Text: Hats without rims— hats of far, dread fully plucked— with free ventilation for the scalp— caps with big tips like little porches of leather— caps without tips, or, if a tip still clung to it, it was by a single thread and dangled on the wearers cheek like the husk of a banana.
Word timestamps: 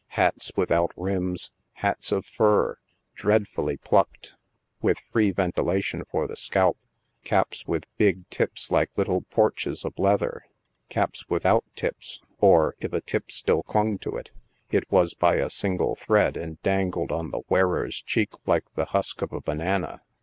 Hats 0.17 0.51
without 0.55 0.91
rims— 0.97 1.51
hats 1.85 2.11
of 2.11 2.25
far, 2.25 2.79
dread 3.13 3.47
fully 3.47 3.77
plucked— 3.77 4.35
with 4.81 4.97
free 4.97 5.29
ventilation 5.29 6.03
for 6.09 6.25
the 6.25 6.35
scalp— 6.35 6.79
caps 7.23 7.67
with 7.67 7.85
big 7.97 8.27
tips 8.31 8.71
like 8.71 8.89
little 8.97 9.21
porches 9.21 9.85
of 9.85 9.93
leather— 9.99 10.43
caps 10.89 11.29
without 11.29 11.65
tips, 11.75 12.19
or, 12.39 12.73
if 12.79 12.93
a 12.93 13.01
tip 13.01 13.29
still 13.29 13.61
clung 13.61 13.99
to 13.99 14.17
it, 14.17 14.31
it 14.71 14.91
was 14.91 15.13
by 15.13 15.35
a 15.35 15.51
single 15.51 15.95
thread 15.95 16.35
and 16.35 16.59
dangled 16.63 17.11
on 17.11 17.29
the 17.29 17.43
wearers 17.47 18.01
cheek 18.01 18.31
like 18.47 18.73
the 18.73 18.85
husk 18.85 19.21
of 19.21 19.31
a 19.31 19.39
banana. 19.41 20.01